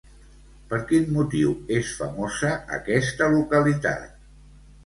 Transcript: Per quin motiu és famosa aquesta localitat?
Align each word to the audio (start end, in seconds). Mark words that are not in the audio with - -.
Per 0.71 0.79
quin 0.91 1.03
motiu 1.17 1.51
és 1.81 1.91
famosa 1.99 2.57
aquesta 2.79 3.29
localitat? 3.37 4.13